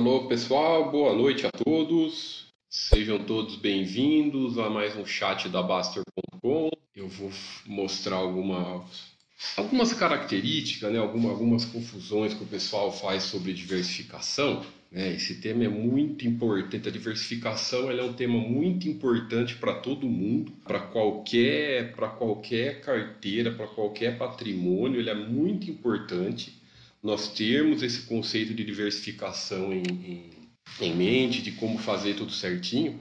[0.00, 2.46] Alô pessoal, boa noite a todos.
[2.70, 6.70] Sejam todos bem-vindos a mais um chat da Baster.com.
[6.96, 7.30] Eu vou
[7.66, 8.82] mostrar algumas,
[9.58, 14.64] algumas características, né, algumas, algumas confusões que o pessoal faz sobre diversificação.
[14.90, 15.16] Né?
[15.16, 16.88] Esse tema é muito importante.
[16.88, 23.52] A diversificação é um tema muito importante para todo mundo, para qualquer, para qualquer carteira,
[23.52, 24.98] para qualquer patrimônio.
[24.98, 26.58] Ele é muito importante
[27.02, 30.30] nós termos esse conceito de diversificação em, em,
[30.80, 33.00] em mente, de como fazer tudo certinho.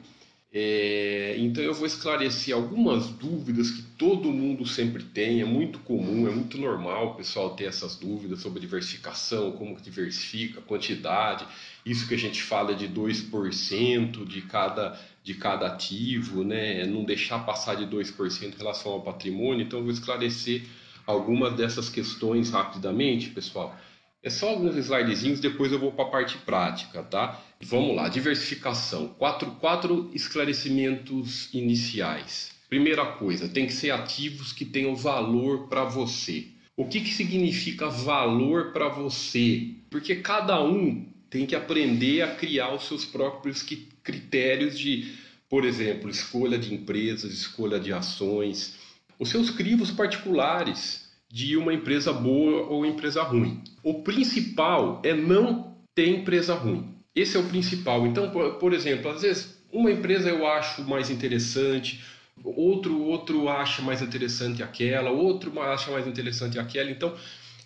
[0.52, 6.28] É, então eu vou esclarecer algumas dúvidas que todo mundo sempre tem, é muito comum,
[6.28, 11.45] é muito normal o pessoal ter essas dúvidas sobre diversificação, como que diversifica, quantidade,
[11.86, 16.84] isso que a gente fala de 2% de cada, de cada ativo, né?
[16.84, 20.64] não deixar passar de 2% em relação ao patrimônio, então eu vou esclarecer
[21.06, 23.78] algumas dessas questões rapidamente, pessoal.
[24.22, 27.42] É só alguns slidezinhos, depois eu vou para a parte prática, tá?
[27.62, 29.08] Vamos lá, diversificação.
[29.17, 32.52] Quatro, quatro esclarecimentos iniciais.
[32.67, 36.47] Primeira coisa, tem que ser ativos que tenham valor para você.
[36.75, 39.75] O que, que significa valor para você?
[39.90, 43.64] Porque cada um tem que aprender a criar os seus próprios
[44.03, 45.14] critérios de,
[45.50, 48.75] por exemplo, escolha de empresas, escolha de ações,
[49.17, 53.63] os seus crivos particulares de uma empresa boa ou empresa ruim.
[53.83, 56.95] O principal é não ter empresa ruim.
[57.16, 58.08] Esse é o principal.
[58.08, 62.03] Então, por, exemplo, às vezes uma empresa eu acho mais interessante,
[62.44, 66.89] outro outro acha mais interessante aquela, outro acha mais interessante aquela.
[66.89, 67.13] Então,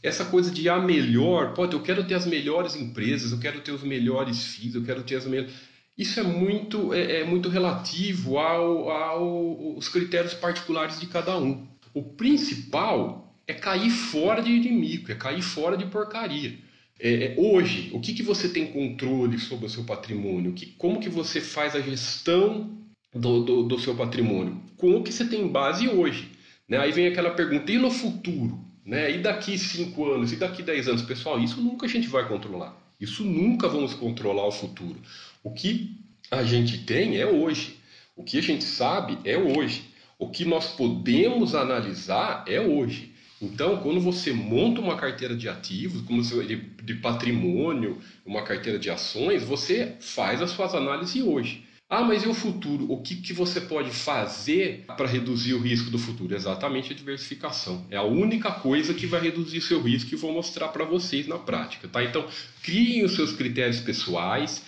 [0.02, 3.72] essa coisa de a melhor, pode, eu quero ter as melhores empresas, eu quero ter
[3.72, 5.54] os melhores FIIs, eu quero ter as melhores.
[5.98, 11.66] Isso é muito, é, é muito relativo ao, ao, aos critérios particulares de cada um.
[11.94, 16.58] O principal é cair fora de, de mico, é cair fora de porcaria.
[17.00, 20.54] É, é, hoje, o que, que você tem controle sobre o seu patrimônio?
[20.54, 22.72] Que, como que você faz a gestão
[23.14, 24.62] do, do, do, seu patrimônio?
[24.78, 26.32] Com o que você tem em base hoje?
[26.68, 26.78] Né?
[26.78, 28.64] Aí vem aquela pergunta, e no futuro?
[28.86, 29.16] Né?
[29.16, 30.32] E daqui 5 anos?
[30.32, 31.02] E daqui 10 anos?
[31.02, 32.78] Pessoal, isso nunca a gente vai controlar.
[33.00, 35.02] Isso nunca vamos controlar o futuro.
[35.44, 35.98] O que
[36.32, 37.78] a gente tem é hoje.
[38.16, 39.84] O que a gente sabe é hoje.
[40.18, 43.13] O que nós podemos analisar é hoje.
[43.44, 48.90] Então, quando você monta uma carteira de ativos, como de, de patrimônio, uma carteira de
[48.90, 51.66] ações, você faz as suas análises hoje.
[51.90, 52.90] Ah, mas e o futuro?
[52.90, 56.34] O que, que você pode fazer para reduzir o risco do futuro?
[56.34, 57.86] Exatamente a diversificação.
[57.92, 61.38] É a única coisa que vai reduzir seu risco e vou mostrar para vocês na
[61.38, 61.88] prática.
[61.90, 62.02] Tá?
[62.02, 62.26] Então,
[62.64, 64.64] criem os seus critérios pessoais,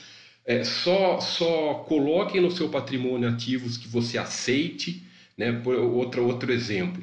[0.45, 5.01] é, só, só coloquem no seu patrimônio ativos que você aceite.
[5.37, 5.53] Né?
[5.53, 7.01] Por, outro, outro exemplo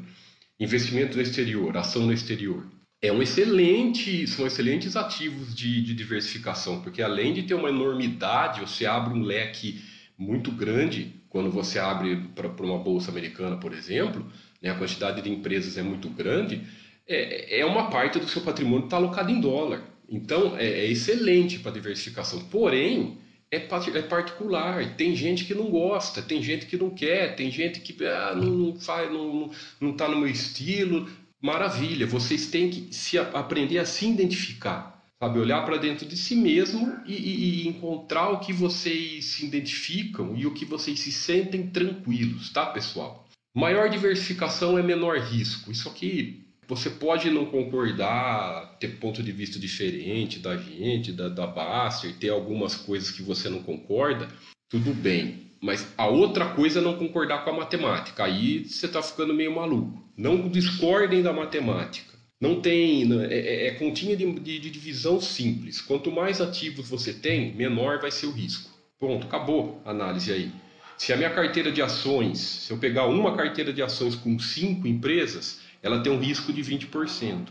[0.63, 2.67] investimento no exterior, ação no exterior.
[3.01, 8.61] É um excelente, são excelentes ativos de, de diversificação, porque além de ter uma enormidade,
[8.61, 9.83] você abre um leque
[10.17, 14.25] muito grande quando você abre para uma bolsa americana, por exemplo,
[14.61, 16.63] né, a quantidade de empresas é muito grande,
[17.09, 19.83] é, é uma parte do seu patrimônio está alocado em dólar.
[20.09, 22.45] Então é, é excelente para diversificação.
[22.45, 23.19] Porém,
[23.53, 24.97] é, é particular.
[24.97, 28.51] Tem gente que não gosta, tem gente que não quer, tem gente que ah, não,
[28.51, 31.09] não faz, não, não está no meu estilo.
[31.41, 35.39] Maravilha, vocês têm que se aprender a se identificar, sabe?
[35.39, 40.35] Olhar para dentro de si mesmo e, e, e, encontrar o que vocês se identificam
[40.37, 43.29] e o que vocês se sentem tranquilos, tá, pessoal?
[43.55, 45.71] Maior diversificação é menor risco.
[45.71, 51.47] Isso aqui você pode não concordar, ter ponto de vista diferente da gente, da, da
[51.47, 54.29] Baster, ter algumas coisas que você não concorda,
[54.69, 55.51] tudo bem.
[55.61, 58.25] Mas a outra coisa é não concordar com a matemática.
[58.25, 60.03] Aí você está ficando meio maluco.
[60.17, 62.13] Não discordem da matemática.
[62.41, 63.05] Não tem.
[63.05, 65.81] Né, é, é, é continha de, de, de divisão simples.
[65.81, 68.69] Quanto mais ativos você tem, menor vai ser o risco.
[68.99, 70.51] Pronto, acabou a análise aí.
[70.99, 74.87] Se a minha carteira de ações, se eu pegar uma carteira de ações com cinco
[74.89, 77.49] empresas, ela tem um risco de 20%.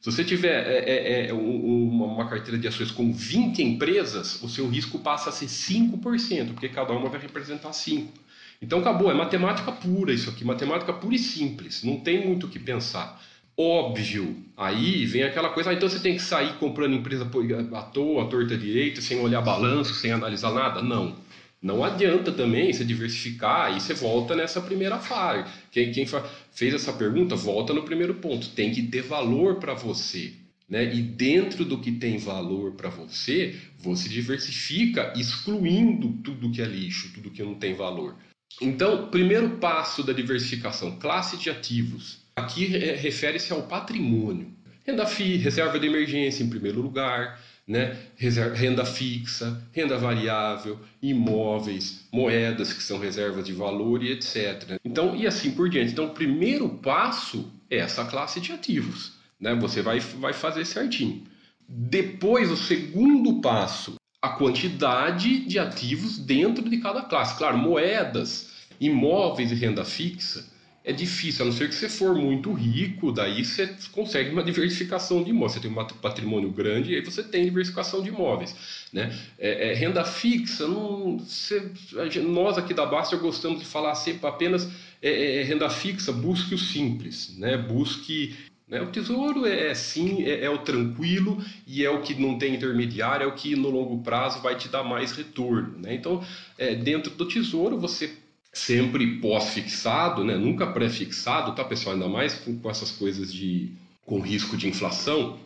[0.00, 4.48] Se você tiver é, é, é, uma, uma, carteira de ações com 20 empresas, o
[4.48, 8.06] seu risco passa a ser 5%, porque cada uma vai representar 5%.
[8.60, 12.48] Então acabou, é matemática pura isso aqui, matemática pura e simples, não tem muito o
[12.48, 13.20] que pensar.
[13.56, 17.24] Óbvio, aí vem aquela coisa, ah, então você tem que sair comprando empresa
[17.72, 20.80] à toa, à torta direita, sem olhar balanço, sem analisar nada?
[20.80, 21.16] Não.
[21.60, 25.50] Não adianta também você diversificar e você volta nessa primeira fase.
[25.72, 26.06] Quem, quem
[26.52, 28.50] fez essa pergunta, volta no primeiro ponto.
[28.50, 30.32] Tem que ter valor para você.
[30.68, 30.94] Né?
[30.94, 37.12] E dentro do que tem valor para você, você diversifica, excluindo tudo que é lixo,
[37.12, 38.16] tudo que não tem valor.
[38.60, 42.18] Então, primeiro passo da diversificação, classe de ativos.
[42.36, 44.52] Aqui refere-se ao patrimônio.
[44.86, 47.98] Renda FII, reserva de emergência em primeiro lugar, né?
[48.54, 54.78] renda fixa, renda variável, imóveis, moedas que são reservas de valor e etc.
[54.82, 55.92] Então, e assim por diante.
[55.92, 59.12] Então, o primeiro passo é essa classe de ativos.
[59.38, 59.54] Né?
[59.56, 61.22] Você vai, vai fazer certinho.
[61.68, 67.36] Depois, o segundo passo, a quantidade de ativos dentro de cada classe.
[67.36, 68.50] Claro, moedas,
[68.80, 70.57] imóveis e renda fixa
[70.88, 75.22] é difícil, a não ser que você for muito rico, daí você consegue uma diversificação
[75.22, 75.52] de imóveis.
[75.52, 78.56] Você tem um patrimônio grande e aí você tem diversificação de imóveis.
[78.90, 79.14] Né?
[79.38, 81.70] É, é, renda fixa, não, você,
[82.26, 84.66] nós aqui da Baster gostamos de falar sempre apenas
[85.02, 87.58] é, é, é, renda fixa, busque o simples, né?
[87.58, 88.34] busque
[88.66, 88.80] né?
[88.80, 92.54] O tesouro é, é sim, é, é, o tranquilo e é o que não tem
[92.54, 95.78] intermediário, é o que no longo prazo vai te dar mais retorno.
[95.78, 95.94] Né?
[95.94, 96.22] Então,
[96.56, 98.14] é, dentro do tesouro, você
[98.58, 100.36] sempre pós-fixado, né?
[100.36, 101.94] nunca pré-fixado, tá pessoal?
[101.94, 103.72] Ainda mais com, essas coisas de
[104.04, 105.38] com risco de inflação,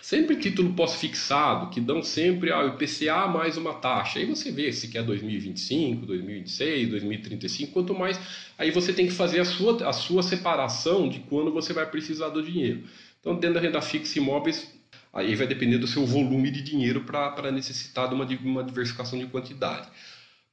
[0.00, 4.18] sempre título pós-fixado, que dão sempre ah, IPCA mais uma taxa.
[4.18, 8.18] Aí você vê se quer 2025, 2026, 2035, quanto mais.
[8.58, 12.30] Aí você tem que fazer a sua, a sua separação de quando você vai precisar
[12.30, 12.84] do dinheiro.
[13.20, 14.72] Então, dentro da renda fixa imóveis,
[15.12, 19.18] aí vai depender do seu volume de dinheiro para necessitar de uma, de uma diversificação
[19.18, 19.88] de quantidade.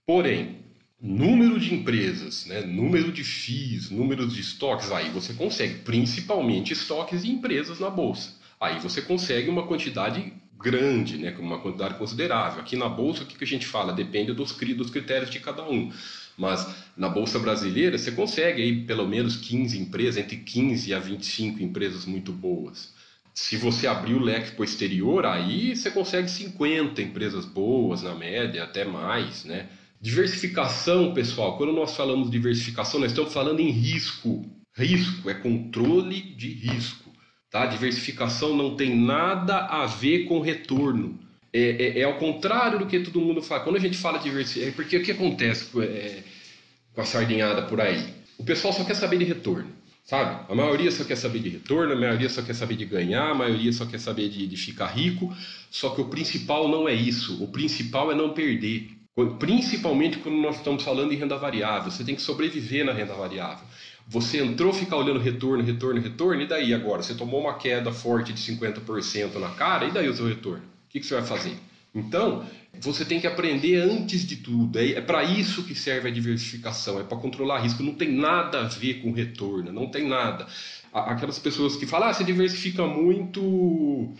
[0.05, 0.59] Porém,
[1.03, 7.23] número de empresas, né, número de FIIs, número de estoques, aí você consegue, principalmente estoques
[7.23, 8.31] de empresas na bolsa.
[8.57, 12.61] Aí você consegue uma quantidade grande, né, uma quantidade considerável.
[12.61, 13.91] Aqui na bolsa, o que, que a gente fala?
[13.91, 15.91] Depende dos, dos critérios de cada um.
[16.37, 21.61] Mas na bolsa brasileira, você consegue aí pelo menos 15 empresas, entre 15 a 25
[21.61, 22.93] empresas muito boas.
[23.33, 28.15] Se você abrir o leque para o exterior, aí você consegue 50 empresas boas na
[28.15, 29.67] média, até mais, né?
[30.03, 34.45] Diversificação, pessoal, quando nós falamos diversificação, nós estamos falando em risco.
[34.75, 37.09] Risco é controle de risco.
[37.49, 37.65] Tá?
[37.67, 41.17] Diversificação não tem nada a ver com retorno.
[41.53, 43.63] É, é, é ao contrário do que todo mundo fala.
[43.63, 46.21] Quando a gente fala diversificação, é porque o que acontece é,
[46.93, 48.13] com a sardinhada por aí?
[48.37, 49.71] O pessoal só quer saber de retorno.
[50.03, 50.51] Sabe?
[50.51, 53.33] A maioria só quer saber de retorno, a maioria só quer saber de ganhar, a
[53.33, 55.33] maioria só quer saber de, de ficar rico.
[55.71, 57.41] Só que o principal não é isso.
[57.41, 59.01] O principal é não perder.
[59.37, 63.65] Principalmente quando nós estamos falando em renda variável, você tem que sobreviver na renda variável.
[64.07, 67.03] Você entrou, ficar olhando retorno, retorno, retorno, e daí agora?
[67.03, 70.63] Você tomou uma queda forte de 50% na cara, e daí o seu retorno?
[70.63, 71.55] O que, você vai fazer?
[71.95, 72.43] Então,
[72.79, 74.77] você tem que aprender antes de tudo.
[74.79, 77.83] É, é para isso que serve a diversificação, é para controlar risco.
[77.83, 80.47] Não tem nada a ver com retorno, não tem nada.
[80.91, 84.11] Aquelas pessoas que falam, ah, você diversifica muito,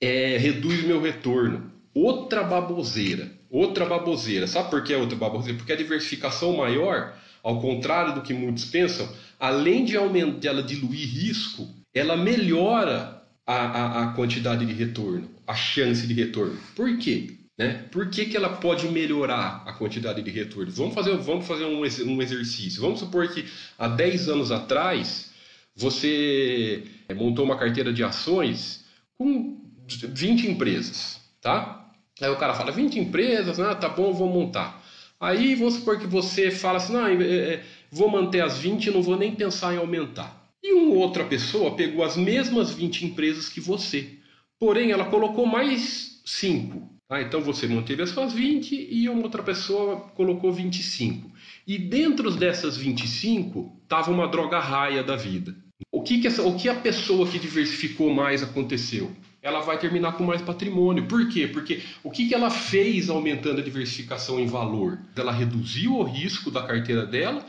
[0.00, 1.72] é, reduz meu retorno.
[1.94, 3.30] Outra baboseira.
[3.54, 4.48] Outra baboseira.
[4.48, 5.56] Sabe por que é outra baboseira?
[5.56, 9.08] Porque a diversificação maior, ao contrário do que muitos pensam,
[9.38, 15.54] além de aumentar, ela diluir risco, ela melhora a, a, a, quantidade de retorno, a
[15.54, 16.58] chance de retorno.
[16.74, 17.36] Por quê?
[17.56, 17.84] Né?
[17.92, 20.72] Por que, que ela pode melhorar a quantidade de retorno?
[20.72, 22.82] Vamos fazer, vamos fazer um, um exercício.
[22.82, 23.44] Vamos supor que
[23.78, 25.30] há 10 anos atrás
[25.76, 26.82] você
[27.14, 28.84] montou uma carteira de ações
[29.16, 31.83] com 20 empresas, tá?
[32.20, 33.74] Aí o cara fala, 20 empresas, né?
[33.74, 34.82] tá bom, vou montar.
[35.18, 38.90] Aí vamos supor que você fala assim, não, é, é, vou manter as 20 e
[38.90, 40.44] não vou nem pensar em aumentar.
[40.62, 44.18] E uma outra pessoa pegou as mesmas 20 empresas que você,
[44.58, 46.94] porém ela colocou mais 5.
[47.08, 47.20] Tá?
[47.20, 51.30] Então você manteve as suas 20 e uma outra pessoa colocou 25.
[51.66, 55.54] E dentro dessas 25 estava uma droga raia da vida.
[55.90, 59.10] O que, que, essa, o que a pessoa que diversificou mais aconteceu?
[59.44, 61.06] Ela vai terminar com mais patrimônio.
[61.06, 61.46] Por quê?
[61.46, 64.98] Porque o que, que ela fez aumentando a diversificação em valor?
[65.14, 67.44] Ela reduziu o risco da carteira dela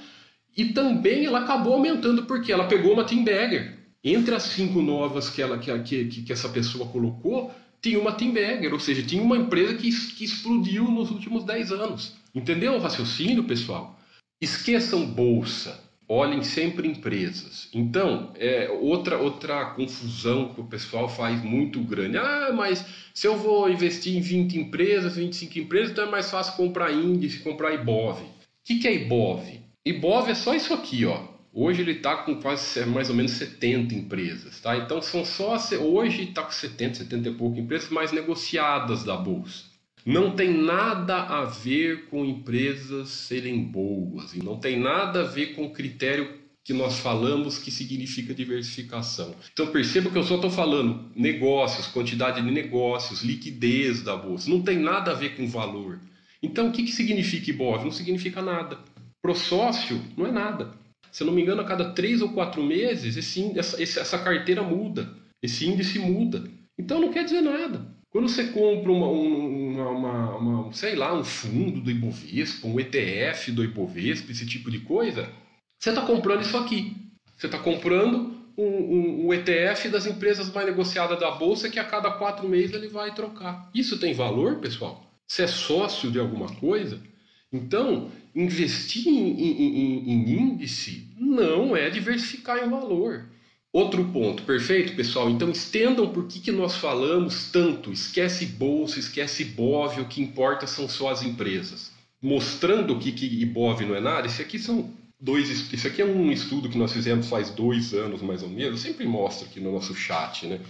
[0.57, 3.23] e também ela acabou aumentando porque ela pegou uma Team.
[4.03, 8.33] Entre as cinco novas que, ela, que, que, que essa pessoa colocou, tinha uma Team
[8.73, 12.13] ou seja, tinha uma empresa que, que explodiu nos últimos 10 anos.
[12.35, 13.97] Entendeu o raciocínio, pessoal?
[14.41, 17.67] Esqueçam bolsa olhem sempre empresas.
[17.73, 22.17] Então, é outra outra confusão que o pessoal faz muito grande.
[22.17, 26.55] Ah, mas se eu vou investir em 20 empresas, 25 empresas, então é mais fácil
[26.55, 28.21] comprar índice, comprar IBOV.
[28.21, 28.27] O
[28.63, 29.61] que, que é IBOV?
[29.85, 31.35] IBOV é só isso aqui, ó.
[31.53, 34.75] Hoje ele está com quase mais ou menos 70 empresas, tá?
[34.75, 39.74] Então são só hoje está com 70, 70 e pouco empresas mais negociadas da bolsa
[40.05, 45.55] não tem nada a ver com empresas serem boas e não tem nada a ver
[45.55, 49.35] com o critério que nós falamos que significa diversificação.
[49.51, 54.49] Então perceba que eu só estou falando negócios, quantidade de negócios, liquidez da bolsa.
[54.49, 55.99] Não tem nada a ver com valor.
[56.41, 57.85] Então o que, que significa IBOV?
[57.85, 58.77] Não significa nada.
[59.21, 60.71] Pro sócio não é nada.
[61.11, 64.61] Se eu não me engano, a cada três ou quatro meses esse, essa, essa carteira
[64.61, 66.43] muda, esse índice muda.
[66.77, 67.95] Então não quer dizer nada.
[68.15, 73.51] Quando você compra uma, uma, uma, uma, sei lá, um fundo do Ibovespa, um ETF
[73.51, 75.29] do Ibovespa, esse tipo de coisa,
[75.77, 76.95] você está comprando isso aqui.
[77.35, 81.83] Você está comprando um, um, um, ETF das empresas mais negociadas da Bolsa que a
[81.83, 83.69] cada quatro meses ele vai trocar.
[83.75, 85.05] Isso tem valor, pessoal?
[85.27, 87.01] Você é sócio de alguma coisa?
[87.51, 93.25] Então, investir em, em, em, índice não é diversificar em valor.
[93.75, 95.29] Outro ponto, perfeito, pessoal?
[95.29, 97.91] Então estendam por que, que nós falamos tanto.
[97.91, 101.91] Esquece bolsa, esquece IBOV, o que importa são só as empresas.
[102.21, 104.89] Mostrando que, que IBOV não é nada, esse aqui são
[105.19, 105.49] dois.
[105.49, 108.81] Isso aqui é um estudo que nós fizemos faz dois anos mais ou menos.
[108.81, 110.61] Eu sempre mostro aqui no nosso chat, né?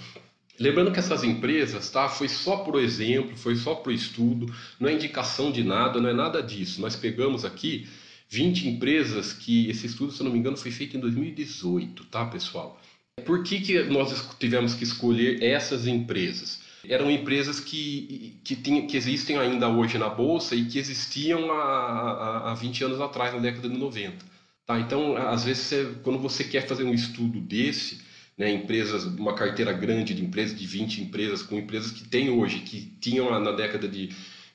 [0.59, 4.93] Lembrando que essas empresas, tá, foi só por exemplo, foi só por estudo, não é
[4.93, 6.81] indicação de nada, não é nada disso.
[6.81, 7.87] Nós pegamos aqui
[8.29, 12.25] 20 empresas que esse estudo, se eu não me engano, foi feito em 2018, tá,
[12.25, 12.81] pessoal?
[13.23, 16.59] Por que, que nós tivemos que escolher essas empresas?
[16.87, 21.55] Eram empresas que, que, tinha, que existem ainda hoje na Bolsa e que existiam há,
[21.55, 24.17] há, há 20 anos atrás, na década de 90.
[24.65, 24.79] Tá?
[24.79, 28.01] Então, às vezes, você, quando você quer fazer um estudo desse,
[28.37, 32.59] né, empresas, uma carteira grande de empresas, de 20 empresas, com empresas que tem hoje,
[32.59, 34.09] que tinham na década de,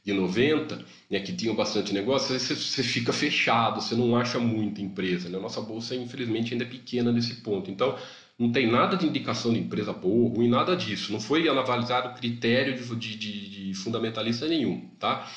[0.05, 4.83] de 90, né, que tinham bastante negócio, você, você fica fechado, você não acha muita
[4.83, 5.31] empresa.
[5.31, 5.39] Né?
[5.39, 7.71] A nossa bolsa, infelizmente, ainda é pequena nesse ponto.
[7.71, 7.97] Então,
[8.41, 11.13] não tem nada de indicação de empresa boa, ruim, nada disso.
[11.13, 15.31] Não foi analisado critério de, de, de, fundamentalista nenhum, tá?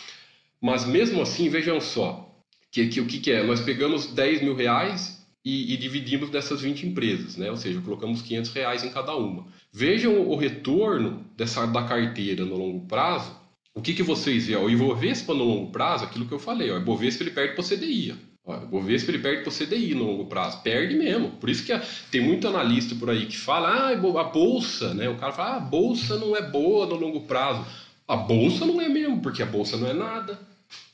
[0.62, 2.34] Mas mesmo assim, vejam só,
[2.72, 3.44] que, que o que, que é?
[3.44, 7.52] Nós pegamos 10 mil reais e, e, dividimos dessas 20 empresas, né?
[7.52, 9.46] ou seja, colocamos 500 reais em cada uma.
[9.72, 13.36] Vejam o retorno dessa, da carteira no longo prazo.
[13.76, 14.58] O que, que vocês veem?
[14.58, 17.68] O Ibovespa no longo prazo, aquilo que eu falei, o Ibovespa ele perde para o
[17.68, 18.16] CDI.
[18.46, 21.32] O Ibovespa ele perde para o CDI no longo prazo, perde mesmo.
[21.32, 21.74] Por isso que
[22.12, 25.08] tem muito analista por aí que fala, ah, a bolsa, né?
[25.08, 27.66] O cara fala, ah, a bolsa não é boa no longo prazo.
[28.06, 30.38] A bolsa não é mesmo, porque a bolsa não é nada.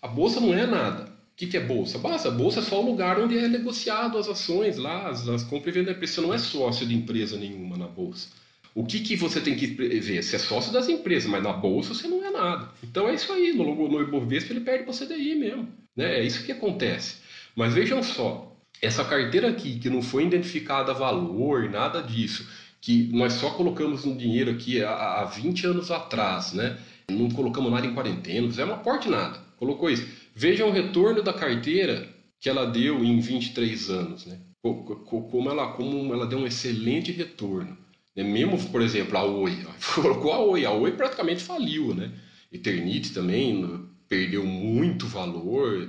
[0.02, 1.98] A bolsa não é nada que, que é bolsa?
[1.98, 5.74] Bolsa, bolsa é só o lugar onde é negociado as ações lá, as, as compras
[5.74, 5.98] e vendas.
[5.98, 8.28] Você não é sócio de empresa nenhuma na bolsa.
[8.76, 10.22] O que, que você tem que ver?
[10.22, 12.70] Você é sócio das empresas, mas na bolsa você não é nada.
[12.84, 13.54] Então é isso aí.
[13.54, 15.70] No, no Ibovespa ele perde para o CDI mesmo.
[15.96, 16.20] Né?
[16.20, 17.16] É isso que acontece.
[17.56, 22.48] Mas vejam só, essa carteira aqui que não foi identificada valor, nada disso,
[22.82, 26.78] que nós só colocamos um dinheiro aqui há, há 20 anos atrás, né?
[27.10, 29.40] Não colocamos nada em quarentena, não fizemos aporte nada.
[29.58, 30.08] Colocou isso.
[30.34, 32.08] Vejam o retorno da carteira
[32.40, 34.40] que ela deu em 23 anos, né?
[34.62, 37.78] Como ela, como ela deu um excelente retorno.
[38.16, 38.24] Né?
[38.24, 39.58] Mesmo, por exemplo, a Oi.
[39.96, 40.66] Colocou a Oi.
[40.66, 42.12] A Oi praticamente faliu, né?
[42.52, 45.88] Eternite também perdeu muito valor,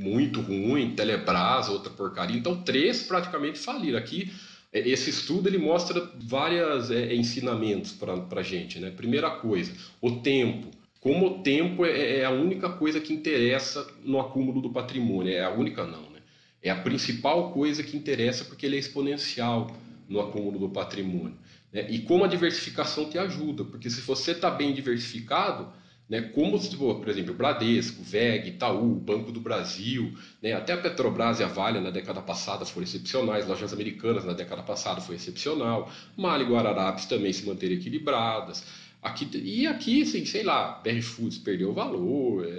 [0.00, 0.94] muito ruim.
[0.94, 2.36] Telebrás, outra porcaria.
[2.36, 3.98] Então, três praticamente faliram.
[3.98, 4.32] Aqui,
[4.72, 8.90] é, esse estudo ele mostra vários é, ensinamentos para a gente, né?
[8.90, 14.20] Primeira coisa, o tempo como o tempo é, é a única coisa que interessa no
[14.20, 15.32] acúmulo do patrimônio.
[15.32, 16.20] É a única não, né?
[16.62, 19.74] É a principal coisa que interessa porque ele é exponencial
[20.06, 21.38] no acúmulo do patrimônio.
[21.72, 21.90] Né?
[21.90, 25.72] E como a diversificação te ajuda, porque se você está bem diversificado,
[26.10, 30.12] né, como, por exemplo, Bradesco, VEG, Itaú, Banco do Brasil,
[30.42, 34.32] né, até a Petrobras e a Vale na década passada foram excepcionais, lojas americanas na
[34.32, 38.64] década passada foi excepcional, Mali e Guararapes também se manteram equilibradas,
[39.02, 42.50] Aqui, e aqui, assim, sei lá, BR Foods perdeu valor, é,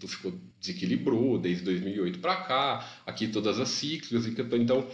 [0.00, 4.84] é ficou, desequilibrou desde 2008 para cá, aqui todas as ciclos, então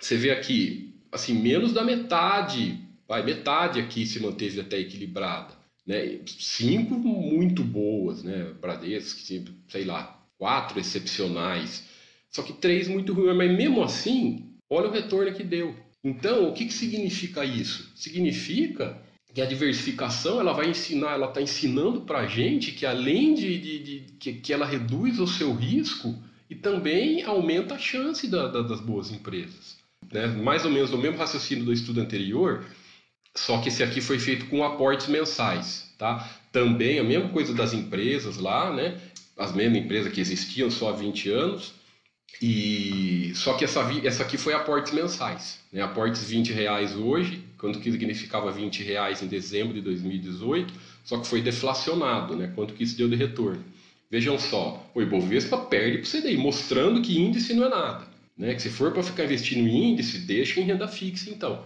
[0.00, 5.54] você vê aqui, assim, menos da metade, vai, metade aqui se manteve até equilibrada,
[5.86, 6.20] né?
[6.26, 8.52] Cinco muito boas, né?
[8.60, 9.20] Bradesco,
[9.68, 11.84] sei lá, quatro excepcionais,
[12.30, 15.74] só que três muito ruins, mas mesmo assim, olha o retorno que deu.
[16.04, 17.90] Então, o que, que significa isso?
[17.94, 19.00] Significa
[19.32, 23.58] que a diversificação ela vai ensinar, ela está ensinando para a gente que além de,
[23.58, 26.14] de, de que, que, ela reduz o seu risco
[26.48, 29.76] e também aumenta a chance da, da, das boas empresas.
[30.12, 30.26] Né?
[30.26, 32.64] Mais ou menos o mesmo raciocínio do estudo anterior,
[33.36, 35.86] só que esse aqui foi feito com aportes mensais.
[35.98, 36.28] Tá?
[36.50, 38.98] Também a mesma coisa das empresas lá, né?
[39.36, 41.74] as mesmas empresas que existiam só há 20 anos,
[42.40, 45.82] e só que essa, essa aqui foi aportes mensais, né?
[45.82, 50.72] aportes 20 reais hoje, quanto que significava 20 reais em dezembro de 2018,
[51.04, 52.52] só que foi deflacionado, né?
[52.54, 53.64] quanto que isso deu de retorno.
[54.10, 58.06] Vejam só, o Ibovespa perde para o CDI, mostrando que índice não é nada.
[58.36, 58.54] Né?
[58.54, 61.64] Que se for para ficar investindo em índice, deixa em renda fixa então.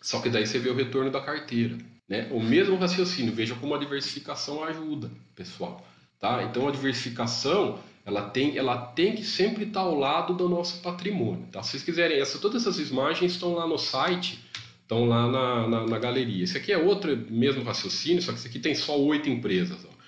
[0.00, 1.76] Só que daí você vê o retorno da carteira.
[2.08, 2.28] Né?
[2.30, 5.86] O mesmo raciocínio, veja como a diversificação ajuda, pessoal.
[6.18, 6.42] Tá?
[6.42, 11.46] Então a diversificação ela tem, ela tem que sempre estar ao lado do nosso patrimônio.
[11.52, 11.62] Tá?
[11.62, 14.40] Se vocês quiserem, essa, todas essas imagens estão lá no site,
[14.82, 16.42] estão lá na, na, na, galeria.
[16.42, 19.84] Esse aqui é outro mesmo raciocínio, só que esse aqui tem só oito empresas.
[19.84, 20.00] Ó.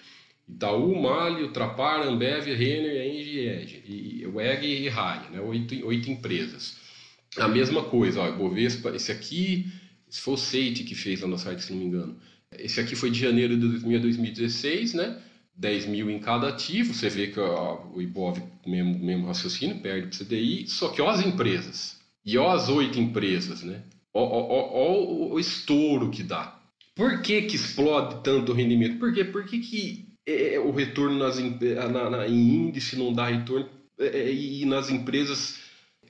[0.48, 5.40] Itaú, Mali, Ultrapar, Ambev, Renner, Engie, e WEG e Rai, né?
[5.40, 6.76] oito, oito empresas.
[7.38, 9.66] A mesma coisa, ó, Bovespa, esse aqui,
[10.20, 12.16] foi o Seite que fez lá no site, se não me engano.
[12.58, 15.18] Esse aqui foi de janeiro de 2016, né?
[15.54, 20.22] 10 mil em cada ativo, você vê que o Ibov, mesmo, mesmo raciocínio, perde para
[20.22, 23.82] o CDI, só que ó as empresas, e ó as oito empresas, né?
[24.14, 26.58] Ó, ó, ó, o estouro que dá.
[26.94, 28.98] Por que, que explode tanto o rendimento?
[28.98, 29.24] Por quê?
[29.24, 34.06] Por que, que é, o retorno nas, na, na, em índice não dá retorno é,
[34.06, 35.58] é, e nas empresas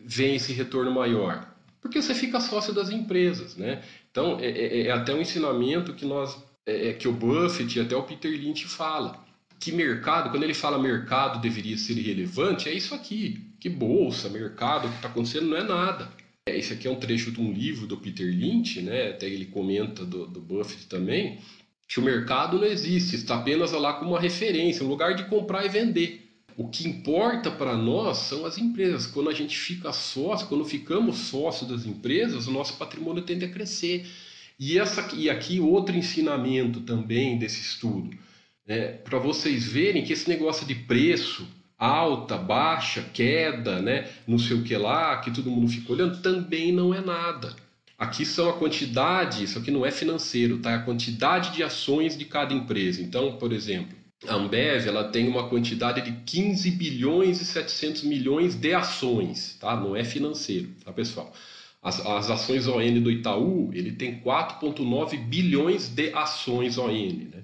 [0.05, 1.52] vem esse retorno maior?
[1.83, 3.83] Porque você fica sócio das empresas, né?
[4.11, 7.97] Então, é, é, é até um ensinamento que nós, é, que o Buffett e até
[7.97, 9.21] o Peter Lynch fala
[9.63, 13.41] que mercado, quando ele fala mercado deveria ser irrelevante, é isso aqui.
[13.61, 16.09] Que bolsa, mercado, o que está acontecendo não é nada.
[16.49, 19.11] É, esse aqui é um trecho de um livro do Peter Lynch, né?
[19.11, 21.39] até ele comenta do, do Buffett também,
[21.87, 25.65] que o mercado não existe, está apenas lá como uma referência, um lugar de comprar
[25.65, 26.32] e vender.
[26.57, 29.07] O que importa para nós são as empresas.
[29.07, 33.51] Quando a gente fica sócio, quando ficamos sócios das empresas, o nosso patrimônio tende a
[33.51, 34.07] crescer.
[34.59, 38.11] E, essa, e aqui outro ensinamento também desse estudo
[38.67, 41.47] é, para vocês verem que esse negócio de preço,
[41.79, 46.73] alta, baixa, queda, né, não sei o que lá, que todo mundo fica olhando, também
[46.73, 47.55] não é nada.
[47.99, 50.73] Aqui são a quantidade, isso aqui não é financeiro, tá?
[50.73, 53.01] É a quantidade de ações de cada empresa.
[53.01, 53.97] Então, por exemplo,
[54.29, 59.77] a Ambev ela tem uma quantidade de 15 bilhões e 700 milhões de ações, tá?
[59.77, 61.33] Não é financeiro, tá, pessoal?
[61.83, 67.43] As, as ações ON do Itaú, ele tem 4,9 bilhões de ações ON, né?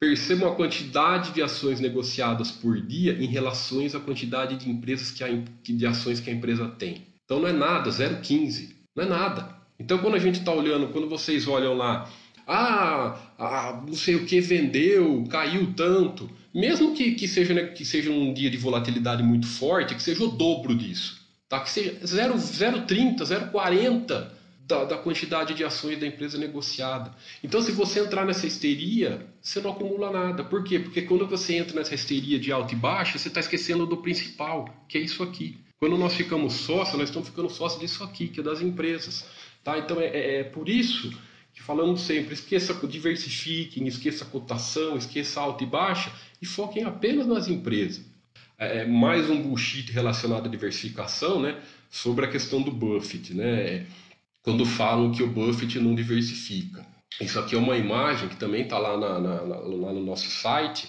[0.00, 5.24] Percebam a quantidade de ações negociadas por dia em relação à quantidade de empresas que
[5.24, 5.28] a,
[5.62, 7.06] de ações que a empresa tem.
[7.24, 8.74] Então não é nada, 0,15.
[8.96, 9.56] Não é nada.
[9.78, 12.08] Então quando a gente está olhando, quando vocês olham lá,
[12.48, 17.84] ah, ah, não sei o que vendeu, caiu tanto, mesmo que, que, seja, né, que
[17.84, 21.60] seja um dia de volatilidade muito forte, que seja o dobro disso, tá?
[21.60, 24.30] que seja 0,30, 0,40
[24.66, 27.12] da, da, quantidade de ações da empresa negociada.
[27.44, 30.42] Então, se você entrar nessa histeria, você não acumula nada.
[30.42, 30.78] Por quê?
[30.78, 34.84] Porque quando você entra nessa histeria de alto e baixo, você está esquecendo do principal,
[34.88, 35.58] que é isso aqui.
[35.78, 39.26] Quando nós ficamos sócios, nós estamos ficando sócios disso aqui, que é das empresas.
[39.62, 39.78] Tá?
[39.78, 41.12] Então, é, é, é por isso
[41.58, 47.48] que falamos sempre, esqueça, diversifiquem, esqueça cotação, esqueça alta e baixa e foquem apenas nas
[47.48, 48.04] empresas.
[48.56, 51.60] É, é mais um bullshit relacionado à diversificação, né?
[51.90, 53.86] Sobre a questão do Buffett, né?
[54.40, 56.86] quando falam que o Buffett não diversifica.
[57.20, 60.88] Isso aqui é uma imagem que também está lá, na, na, lá, no nosso site,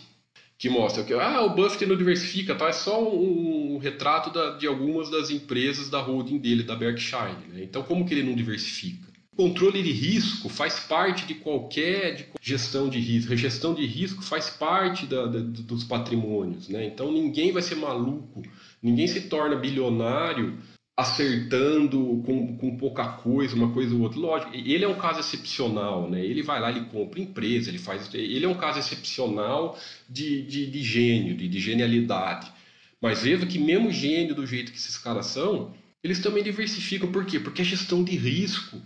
[0.55, 2.67] que mostra que ah, o Buffett não diversifica, tá?
[2.67, 7.47] é só um, um retrato da, de algumas das empresas da holding dele, da Berkshire.
[7.49, 7.63] Né?
[7.63, 9.08] Então, como que ele não diversifica?
[9.39, 13.31] Controle de risco faz parte de qualquer de gestão de risco.
[13.31, 16.67] A gestão de risco faz parte da, da, dos patrimônios.
[16.67, 16.85] Né?
[16.85, 18.41] Então, ninguém vai ser maluco,
[18.83, 20.57] ninguém se torna bilionário
[20.97, 24.19] acertando com, com pouca coisa, uma coisa ou outra.
[24.19, 26.19] Lógico, ele é um caso excepcional, né?
[26.19, 28.13] Ele vai lá, ele compra empresa, ele faz.
[28.13, 32.51] Ele é um caso excepcional de, de, de gênio, de, de genialidade.
[32.99, 35.73] Mas veja que mesmo gênio do jeito que esses caras são,
[36.03, 37.09] eles também diversificam.
[37.09, 37.39] Por quê?
[37.39, 38.81] Porque é gestão de risco.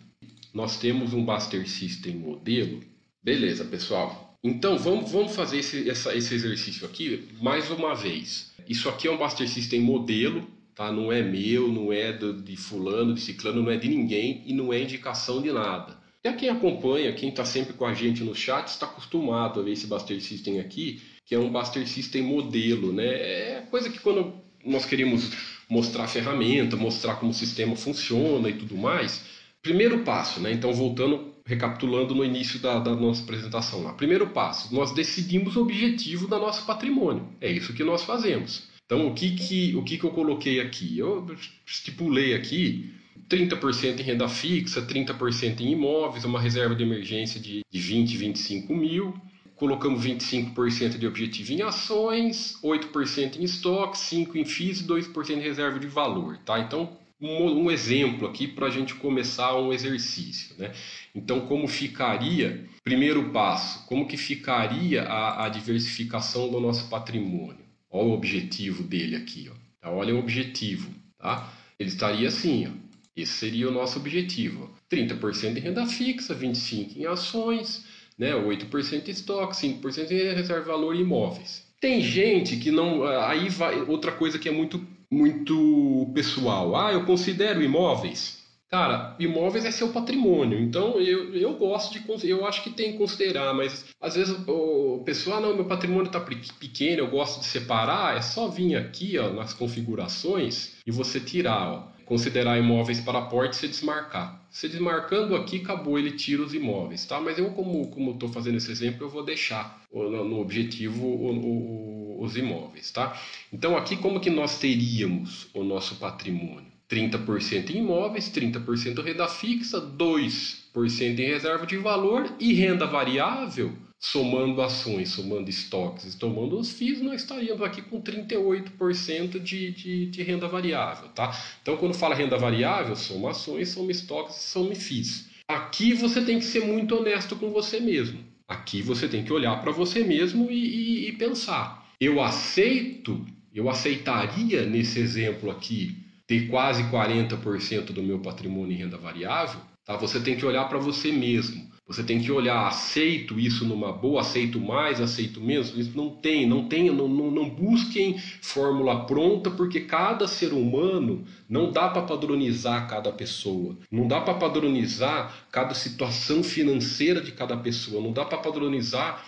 [0.53, 2.81] Nós temos um Buster System modelo.
[3.21, 4.37] Beleza, pessoal.
[4.43, 8.53] Então vamos, vamos fazer esse, essa, esse exercício aqui mais uma vez.
[8.67, 10.91] Isso aqui é um Buster System modelo tá?
[10.91, 14.53] Não é meu, não é do, de fulano, de ciclano, não é de ninguém e
[14.53, 15.97] não é indicação de nada.
[16.19, 19.73] Até quem acompanha, quem está sempre com a gente no chat, está acostumado a ver
[19.73, 23.05] esse Buster System aqui, que é um Buster System modelo, né?
[23.05, 24.33] É coisa que quando
[24.65, 25.31] nós queremos
[25.69, 29.25] mostrar a ferramenta, mostrar como o sistema funciona e tudo mais,
[29.63, 30.51] primeiro passo, né?
[30.51, 33.93] Então voltando, recapitulando no início da, da nossa apresentação lá.
[33.93, 37.27] Primeiro passo, nós decidimos o objetivo do nosso patrimônio.
[37.41, 38.71] É isso que nós fazemos.
[38.85, 40.99] Então, o que, que, o que, que eu coloquei aqui?
[40.99, 41.25] Eu
[41.65, 42.93] estipulei aqui
[43.29, 48.75] 30% em renda fixa, 30% em imóveis, uma reserva de emergência de, de 20, 25
[48.75, 49.15] mil.
[49.55, 55.39] Colocamos 25% de objetivo em ações, 8% em estoque, 5% em FIIs e 2% em
[55.39, 56.37] reserva de valor.
[56.39, 56.59] Tá?
[56.59, 60.55] Então, um, um exemplo aqui para a gente começar um exercício.
[60.57, 60.73] Né?
[61.15, 67.63] Então, como ficaria, primeiro passo, como que ficaria a, a diversificação do nosso patrimônio?
[67.89, 69.55] Olha o objetivo dele aqui, ó.
[69.79, 71.53] Tá, olha o objetivo, tá?
[71.77, 72.71] Ele estaria assim, ó.
[73.15, 74.71] Esse seria o nosso objetivo.
[74.71, 74.95] Ó.
[74.95, 77.85] 30% em renda fixa, 25% em ações,
[78.17, 78.31] né?
[78.31, 81.63] 8% em estoque, 5% em reserva valor imóveis.
[81.79, 83.03] Tem gente que não.
[83.03, 86.75] Aí vai outra coisa que é muito, muito pessoal.
[86.75, 88.41] Ah, eu considero imóveis.
[88.69, 92.27] Cara, imóveis é seu patrimônio, então eu, eu gosto de.
[92.27, 96.07] Eu acho que tem que considerar, mas às vezes o pessoal, ah, não, meu patrimônio
[96.07, 98.17] está pequeno, eu gosto de separar.
[98.17, 103.63] É só vir aqui ó, nas configurações e você tirar, ó, considerar imóveis para porte
[103.63, 104.43] e desmarcar.
[104.49, 107.21] Se desmarcando aqui, acabou, ele tira os imóveis, tá?
[107.21, 111.31] Mas eu, como como estou fazendo esse exemplo, eu vou deixar no, no objetivo o,
[111.31, 113.19] o, os imóveis, tá?
[113.51, 116.71] Então aqui como que nós teríamos o nosso patrimônio?
[116.89, 124.61] 30% em imóveis, 30% renda fixa, 2% em reserva de valor e renda variável, somando
[124.61, 130.47] ações, somando estoques, tomando os FIIs, nós estaríamos aqui com 38% de, de, de, renda
[130.47, 131.35] variável, tá?
[131.61, 135.29] Então, quando fala renda variável, soma ações, soma estoques, soma FIIs.
[135.47, 138.19] Aqui você tem que ser muito honesto com você mesmo.
[138.47, 143.69] Aqui você tem que olhar para você mesmo e, e, e pensar: eu aceito, eu
[143.69, 149.95] aceitaria nesse exemplo aqui ter quase 40% do meu patrimônio em renda variável, tá?
[149.97, 151.72] você tem que olhar para você mesmo.
[151.93, 155.77] Você tem que olhar, aceito isso numa boa, aceito mais, aceito menos.
[155.77, 161.23] Isso não tem, não tem, não, não, não busquem fórmula pronta, porque cada ser humano
[161.47, 167.55] não dá para padronizar cada pessoa, não dá para padronizar cada situação financeira de cada
[167.55, 169.23] pessoa, não dá para padronizar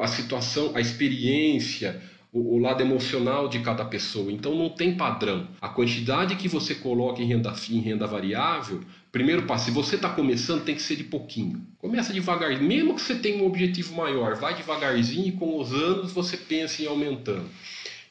[0.00, 4.30] a situação, a experiência, o, lado emocional de cada pessoa.
[4.30, 5.48] Então não tem padrão.
[5.60, 10.08] A quantidade que você coloca em renda em renda variável, primeiro passo, se você está
[10.08, 11.66] começando, tem que ser de pouquinho.
[11.78, 16.12] Começa devagar, mesmo que você tenha um objetivo maior, vai devagarzinho e com os anos
[16.12, 17.48] você pensa em aumentando.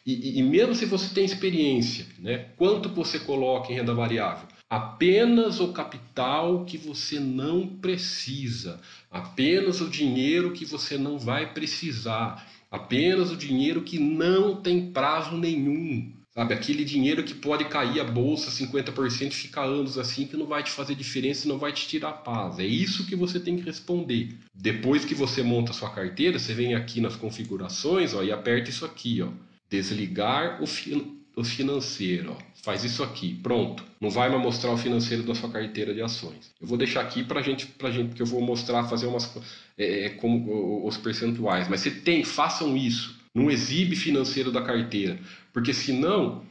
[0.05, 4.47] E, e, e mesmo se você tem experiência, né, quanto você coloca em renda variável?
[4.69, 8.79] Apenas o capital que você não precisa,
[9.11, 15.35] apenas o dinheiro que você não vai precisar apenas o dinheiro que não tem prazo
[15.35, 16.11] nenhum.
[16.39, 20.45] Sabe, aquele dinheiro que pode cair a bolsa 50% e ficar anos assim que não
[20.45, 22.59] vai te fazer diferença e não vai te tirar paz.
[22.59, 24.29] É isso que você tem que responder.
[24.55, 28.69] Depois que você monta a sua carteira, você vem aqui nas configurações ó, e aperta
[28.69, 29.27] isso aqui, ó.
[29.69, 32.49] Desligar o, fi o financeiro, ó.
[32.63, 33.83] Faz isso aqui, pronto.
[33.99, 36.51] Não vai mais mostrar o financeiro da sua carteira de ações.
[36.61, 39.29] Eu vou deixar aqui para gente, pra gente, porque eu vou mostrar, fazer umas
[39.77, 41.67] é, é como os percentuais.
[41.67, 43.18] Mas você tem, façam isso.
[43.39, 45.17] Não exibe financeiro da carteira,
[45.53, 46.43] porque senão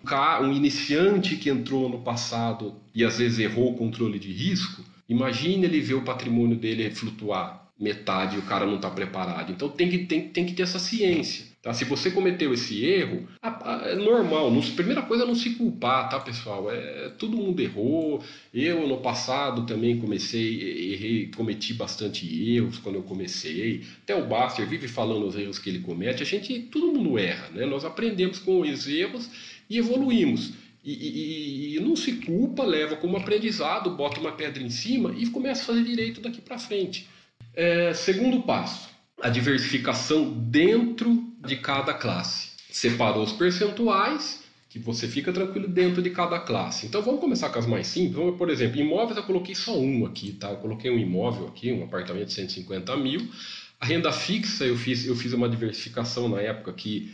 [0.43, 5.67] um iniciante que entrou no passado e às vezes errou o controle de risco, imagine
[5.67, 9.53] ele ver o patrimônio dele flutuar metade e o cara não está preparado.
[9.53, 11.47] Então tem que, tem, tem que ter essa ciência.
[11.61, 11.75] Tá?
[11.75, 13.27] Se você cometeu esse erro,
[13.85, 14.51] é normal.
[14.51, 16.71] Não, primeira coisa é não se culpar, tá, pessoal?
[16.71, 18.23] É, todo mundo errou.
[18.55, 23.83] Eu, no passado, também comecei, errei, cometi bastante erros quando eu comecei.
[24.05, 26.23] Até o Baster vive falando os erros que ele comete.
[26.23, 27.67] A gente, todo mundo erra, né?
[27.67, 29.29] Nós aprendemos com os erros
[29.69, 30.53] e evoluímos.
[30.85, 35.27] E, e, e, não se culpa, leva como aprendizado, bota uma pedra em cima e
[35.27, 37.09] começa a fazer direito daqui para frente.
[37.53, 38.89] É, segundo passo,
[39.21, 42.49] a diversificação dentro de cada classe.
[42.71, 46.87] Separou os percentuais, que você fica tranquilo dentro de cada classe.
[46.87, 48.37] Então vamos começar com as mais simples.
[48.37, 50.51] por exemplo, imóveis eu coloquei só um aqui, tá?
[50.51, 53.27] Eu coloquei um imóvel aqui, um apartamento de 150 mil.
[53.81, 57.13] A renda fixa eu fiz, eu fiz uma diversificação na época que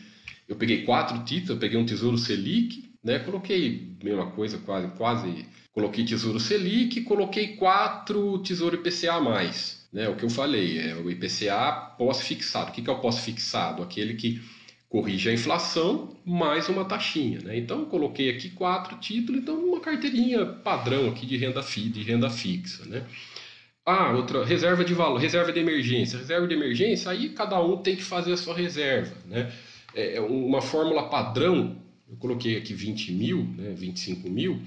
[0.48, 3.18] eu peguei quatro títulos, eu peguei um Tesouro Selic, né?
[3.20, 5.46] Coloquei mesma coisa, quase, quase.
[5.72, 9.83] Coloquei Tesouro Selic, coloquei quatro Tesouro IPCA mais.
[9.94, 12.72] Né, o que eu falei, é o IPCA pós-fixado.
[12.72, 13.80] O que é o pós-fixado?
[13.80, 14.42] Aquele que
[14.88, 17.38] corrige a inflação mais uma taxinha.
[17.38, 17.56] Né?
[17.58, 22.02] Então, eu coloquei aqui quatro títulos, então uma carteirinha padrão aqui de renda, fi, de
[22.02, 22.84] renda fixa.
[22.86, 23.04] Né?
[23.86, 26.18] Ah, outra, reserva de valor, reserva de emergência.
[26.18, 29.14] Reserva de emergência, aí cada um tem que fazer a sua reserva.
[29.26, 29.52] Né?
[29.94, 31.76] É, é uma fórmula padrão,
[32.10, 34.60] eu coloquei aqui 20 mil, né, 25 mil,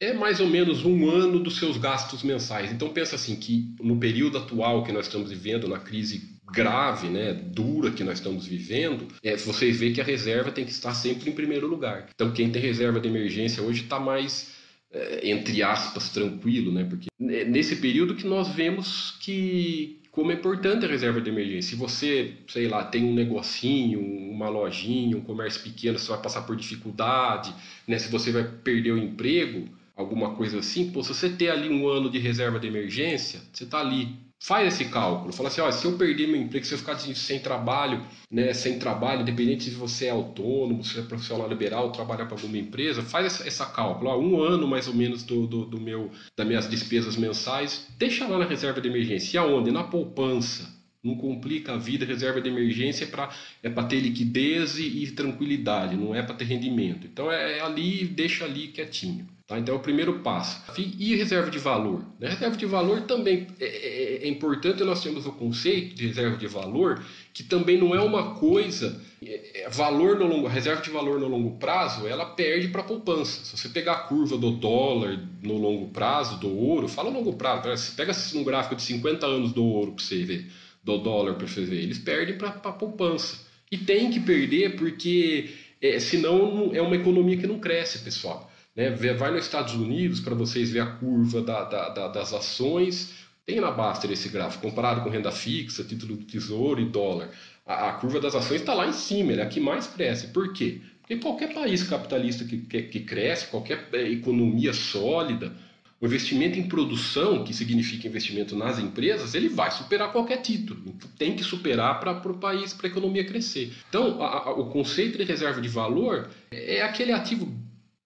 [0.00, 2.70] é mais ou menos um ano dos seus gastos mensais.
[2.70, 7.32] Então pensa assim que no período atual que nós estamos vivendo, na crise grave, né,
[7.32, 11.30] dura que nós estamos vivendo, é, vocês veem que a reserva tem que estar sempre
[11.30, 12.08] em primeiro lugar.
[12.14, 14.54] Então quem tem reserva de emergência hoje está mais
[14.92, 20.86] é, entre aspas tranquilo, né, porque nesse período que nós vemos que como é importante
[20.86, 21.72] a reserva de emergência.
[21.72, 26.40] Se você, sei lá, tem um negocinho, uma lojinha, um comércio pequeno, você vai passar
[26.40, 27.54] por dificuldade,
[27.86, 27.98] né?
[27.98, 31.88] Se você vai perder o emprego, alguma coisa assim, pô, se você ter ali um
[31.88, 34.26] ano de reserva de emergência, você está ali.
[34.38, 35.32] Faz esse cálculo.
[35.32, 38.78] Fala assim, ó, se eu perder meu emprego, se eu ficar sem trabalho, né, sem
[38.78, 43.24] trabalho, independente se você é autônomo, se é profissional liberal, trabalhar para alguma empresa, faz
[43.24, 44.10] essa, essa cálculo.
[44.10, 48.28] Ó, um ano mais ou menos do, do, do, meu, das minhas despesas mensais, deixa
[48.28, 49.36] lá na reserva de emergência.
[49.36, 49.70] E aonde?
[49.70, 50.75] Na poupança
[51.06, 52.04] não complica a vida.
[52.04, 53.30] Reserva de emergência é para
[53.62, 57.06] é ter liquidez e, e, tranquilidade, não é para ter rendimento.
[57.06, 59.26] Então é, é ali, deixa ali quietinho.
[59.46, 59.60] Tá?
[59.60, 60.60] Então é o primeiro passo.
[60.76, 62.04] E reserva de valor?
[62.18, 62.30] Né?
[62.30, 66.48] Reserva de valor também é, é, é, importante, nós temos o conceito de reserva de
[66.48, 67.00] valor,
[67.32, 69.00] que também não é uma coisa.
[69.24, 72.84] É, é valor no longo, reserva de valor no longo prazo, ela perde para a
[72.84, 73.44] poupança.
[73.44, 77.94] Se você pegar a curva do dólar no longo prazo, do ouro, fala longo prazo,
[77.94, 80.50] pega um gráfico de 50 anos do ouro para você ver,
[80.86, 83.44] do dólar para ver, eles perdem para a poupança.
[83.70, 85.50] E tem que perder porque
[85.82, 88.50] é, senão é uma economia que não cresce, pessoal.
[88.74, 88.90] Né?
[88.90, 93.14] Vai nos Estados Unidos para vocês ver a curva da, da, da, das ações.
[93.44, 97.30] Tem na Baster esse gráfico, comparado com renda fixa, título do tesouro e dólar.
[97.66, 100.28] A, a curva das ações está lá em cima, é a que mais cresce.
[100.28, 100.80] Por quê?
[101.00, 105.52] Porque qualquer país capitalista que, que, que cresce, qualquer é, economia sólida,
[106.00, 110.94] o investimento em produção, que significa investimento nas empresas, ele vai superar qualquer título.
[111.18, 113.72] Tem que superar para o país, para a economia crescer.
[113.88, 117.50] Então, a, a, o conceito de reserva de valor é aquele ativo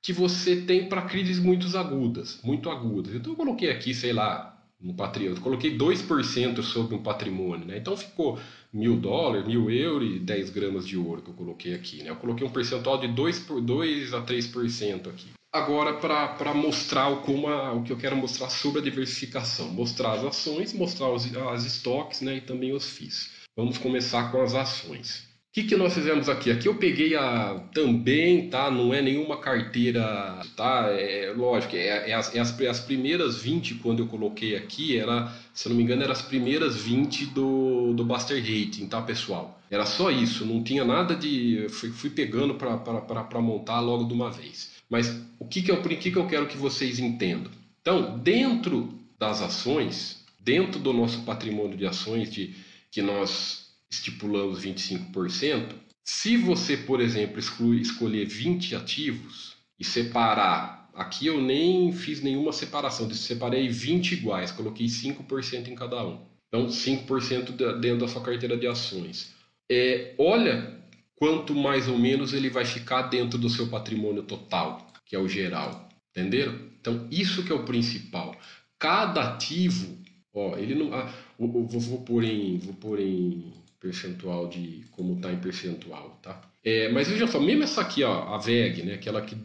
[0.03, 3.14] que você tem para crises muito agudas, muito agudas.
[3.14, 7.76] Então eu coloquei aqui, sei lá, no patrimônio, coloquei 2% sobre um patrimônio, né?
[7.76, 8.38] Então ficou
[8.72, 12.11] mil dólares, mil euros e 10 gramas de ouro que eu coloquei aqui, né?
[12.11, 15.29] Eu coloquei um percentual de 2, por, 2 a 3% aqui.
[15.53, 20.25] Agora, para mostrar como a, o que eu quero mostrar sobre a diversificação, mostrar as
[20.25, 23.31] ações, mostrar os as estoques né, e também os FIIs.
[23.57, 25.29] Vamos começar com as ações.
[25.51, 26.53] O que, que nós fizemos aqui?
[26.53, 28.71] Aqui eu peguei a também, tá?
[28.71, 30.87] Não é nenhuma carteira, tá?
[30.91, 35.35] É lógico, é, é, as, é as, as, primeiras 20 quando eu coloquei aqui, era,
[35.53, 39.61] se não me engano, eram as primeiras 20 do, do Buster Rating, tá, pessoal?
[39.69, 41.67] Era só isso, não tinha nada de.
[41.71, 44.80] Fui, fui pegando para montar logo de uma vez.
[44.90, 47.50] Mas o que, que, eu, que, que eu quero que vocês entendam?
[47.81, 52.55] Então, dentro das ações, dentro do nosso patrimônio de ações de,
[52.90, 61.26] que nós estipulamos 25%, se você, por exemplo, excluir, escolher 20 ativos e separar, aqui
[61.26, 66.20] eu nem fiz nenhuma separação, separei 20 iguais, coloquei 5% em cada um.
[66.48, 69.33] Então, 5% dentro da sua carteira de ações.
[69.70, 70.80] É, olha
[71.21, 75.29] quanto mais ou menos ele vai ficar dentro do seu patrimônio total, que é o
[75.29, 75.87] geral.
[76.11, 76.59] Entenderam?
[76.81, 78.35] Então, isso que é o principal.
[78.79, 79.99] Cada ativo,
[80.33, 80.95] ó, ele não.
[80.95, 86.41] Ah, vou, vou, pôr em, vou pôr em percentual de como está em percentual, tá?
[86.65, 89.37] É, mas veja só, mesmo essa aqui, ó, a VEG, né, aquela que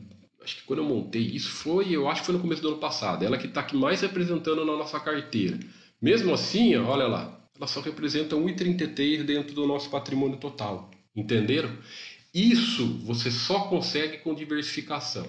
[0.42, 2.78] acho que quando eu montei isso foi, eu acho que foi no começo do ano
[2.78, 5.60] passado, ela que está aqui mais representando na nossa carteira.
[6.02, 10.92] Mesmo assim, olha lá, ela só representa 1,33 dentro do nosso patrimônio total.
[11.16, 11.72] Entenderam?
[12.34, 15.26] Isso você só consegue com diversificação.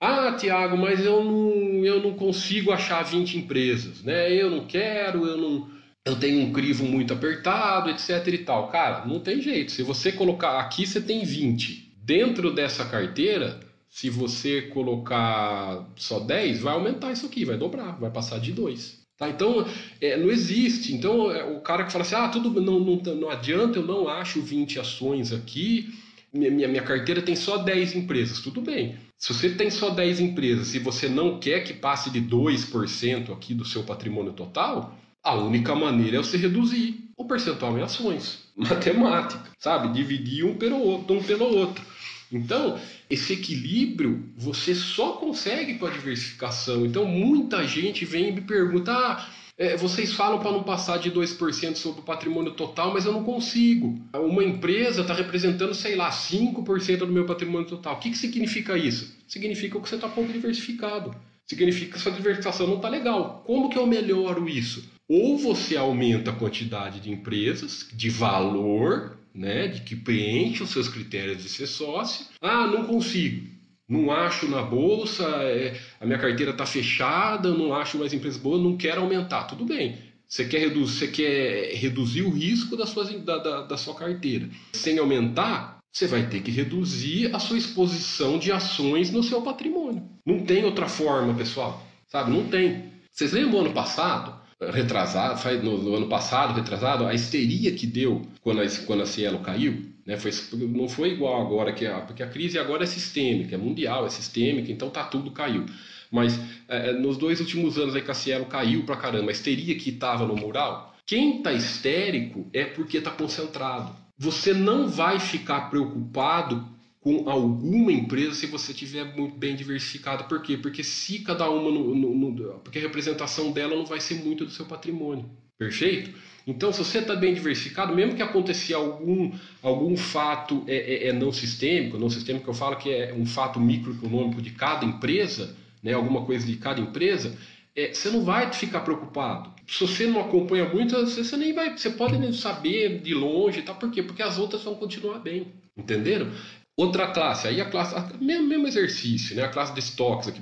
[0.00, 4.32] Ah, Tiago, mas eu não, eu não consigo achar 20 empresas, né?
[4.32, 8.68] Eu não quero, eu não eu tenho um crivo muito apertado, etc e tal.
[8.68, 9.72] Cara, não tem jeito.
[9.72, 11.96] Se você colocar aqui, você tem 20.
[12.02, 18.10] Dentro dessa carteira, se você colocar só 10, vai aumentar isso aqui, vai dobrar, vai
[18.10, 18.97] passar de 2.
[19.18, 19.28] Tá?
[19.28, 19.66] Então,
[20.00, 20.94] é, não existe.
[20.94, 24.08] Então, é, o cara que fala assim, ah, tudo não, não, não adianta, eu não
[24.08, 25.92] acho 20 ações aqui,
[26.32, 28.40] minha, minha, carteira tem só 10 empresas.
[28.40, 28.96] Tudo bem.
[29.16, 33.54] Se você tem só 10 empresas e você não quer que passe de 2% aqui
[33.54, 38.46] do seu patrimônio total, a única maneira é você reduzir o percentual em ações.
[38.54, 39.92] Matemática, sabe?
[39.92, 41.84] Dividir um pelo outro, um pelo outro.
[42.30, 46.84] Então, esse equilíbrio você só consegue com a diversificação.
[46.84, 51.10] Então, muita gente vem e me pergunta: ah, é, vocês falam para não passar de
[51.10, 54.00] 2% sobre o patrimônio total, mas eu não consigo.
[54.14, 57.96] Uma empresa está representando, sei lá, 5% do meu patrimônio total.
[57.96, 59.16] O que, que significa isso?
[59.26, 61.12] Significa que você está pouco diversificado.
[61.44, 63.42] Significa que sua diversificação não está legal.
[63.44, 64.84] Como que eu melhoro isso?
[65.08, 70.88] Ou você aumenta a quantidade de empresas de valor, né, de que preenche os seus
[70.88, 72.26] critérios de ser sócio.
[72.42, 73.46] Ah, não consigo.
[73.88, 78.60] Não acho na bolsa, é, a minha carteira está fechada, não acho mais empresas boas,
[78.60, 79.44] não quero aumentar.
[79.44, 79.96] Tudo bem.
[80.28, 84.50] Você quer, reduzir, você quer reduzir o risco da sua, da, da, da sua carteira.
[84.74, 90.06] Sem aumentar, você vai ter que reduzir a sua exposição de ações no seu patrimônio.
[90.26, 91.82] Não tem outra forma, pessoal.
[92.08, 92.30] Sabe?
[92.30, 92.92] Não tem.
[93.10, 94.37] Vocês lembram ano passado?
[94.60, 99.38] Retrasado, no, no, ano passado, retrasado, a histeria que deu quando a, quando a Cielo
[99.38, 103.54] caiu, né, foi, não foi igual agora, que a, porque a crise agora é sistêmica,
[103.54, 105.64] é mundial, é sistêmica, então tá tudo caiu.
[106.10, 109.32] Mas é, é nos dois últimos anos aí que a Cielo caiu pra caramba, a
[109.32, 113.94] histeria que estava no mural, quem tá histérico é porque tá concentrado.
[114.18, 116.66] Você não vai ficar preocupado
[117.08, 120.24] com alguma empresa se você tiver muito bem diversificado.
[120.24, 120.58] Por quê?
[120.58, 124.44] Porque se cada uma no, no, no, porque a representação dela não vai ser muito
[124.44, 125.24] do seu patrimônio.
[125.56, 126.10] Perfeito?
[126.46, 131.12] Então, se você está bem diversificado, mesmo que aconteça algum, algum fato é, é, é,
[131.14, 135.94] não sistêmico, não sistêmico eu falo que é um fato microeconômico de cada empresa, né,
[135.94, 137.36] alguma coisa de cada empresa,
[137.74, 139.50] é, você não vai ficar preocupado.
[139.66, 143.72] Se você não acompanha muito, você nem vai, você pode saber de longe, tá?
[143.72, 144.02] Por quê?
[144.02, 146.30] Porque as outras vão continuar bem, entenderam?
[146.78, 149.42] Outra classe, aí a classe, a, mesmo, mesmo exercício, né?
[149.42, 150.40] A classe de estoques aqui,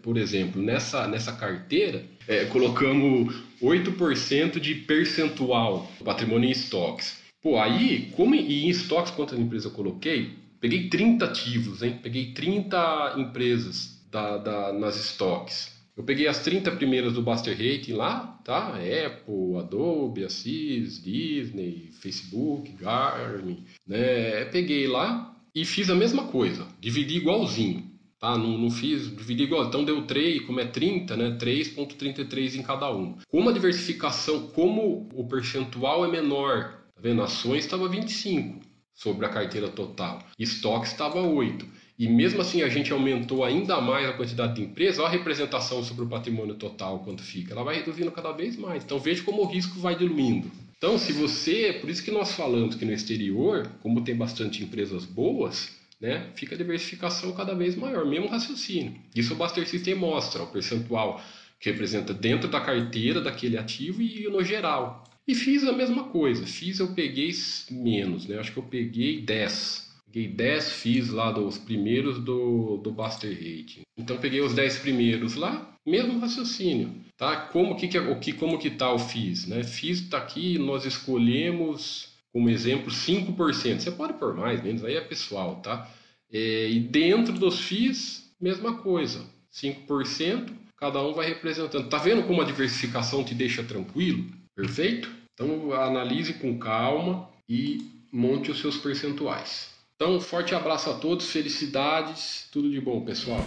[0.00, 7.18] por exemplo, nessa, nessa carteira, é, colocamos 8% de percentual do patrimônio em estoques.
[7.42, 10.38] Pô, aí, como e em estoques, quantas empresas eu coloquei?
[10.58, 11.98] Peguei 30 ativos, hein?
[12.02, 15.76] Peguei 30 empresas da, da, nas estoques.
[15.94, 18.68] Eu peguei as 30 primeiras do Buster Rating lá, tá?
[18.76, 24.46] Apple, Adobe, Assis, Disney, Facebook, Garmin, né?
[24.46, 28.36] Peguei lá, e fiz a mesma coisa, dividi igualzinho, tá?
[28.36, 31.38] Não, não fiz, dividi igual, então deu 3, como é 30, né?
[31.40, 33.16] 3.33 em cada um.
[33.28, 37.22] Como a diversificação, como o percentual é menor, tá vendo?
[37.22, 38.60] Ações estava 25
[38.94, 41.78] sobre a carteira total, estoque estava 8.
[41.98, 46.04] E mesmo assim a gente aumentou ainda mais a quantidade de empresas, a representação sobre
[46.04, 47.52] o patrimônio total quanto fica.
[47.52, 48.84] Ela vai reduzindo cada vez mais.
[48.84, 50.48] Então veja como o risco vai diluindo.
[50.78, 55.04] Então, se você, por isso que nós falamos que no exterior, como tem bastante empresas
[55.04, 58.94] boas, né, fica a diversificação cada vez maior, mesmo raciocínio.
[59.14, 61.20] Isso o Buster System mostra, o percentual
[61.58, 65.02] que representa dentro da carteira daquele ativo e no geral.
[65.26, 67.32] E fiz a mesma coisa, fiz eu peguei
[67.70, 68.38] menos, né?
[68.38, 69.87] Acho que eu peguei 10.
[70.10, 73.82] Peguei 10 FIIs lá dos primeiros do, do Buster Rating.
[73.96, 76.94] Então peguei os 10 primeiros lá, mesmo raciocínio.
[77.16, 77.36] Tá?
[77.36, 79.46] Como que, que, o que, como que tá o FIIs?
[79.46, 79.62] Né?
[79.62, 83.80] FIIs está aqui, nós escolhemos como exemplo 5%.
[83.80, 85.90] Você pode pôr mais, menos, aí é pessoal, tá?
[86.32, 89.24] É, e dentro dos FIIs, mesma coisa.
[89.52, 91.88] 5%, cada um vai representando.
[91.88, 94.24] Tá vendo como a diversificação te deixa tranquilo?
[94.54, 95.10] Perfeito?
[95.34, 97.78] Então analise com calma e
[98.12, 99.77] monte os seus percentuais.
[100.00, 103.40] Então, um forte abraço a todos, felicidades, tudo de bom, pessoal.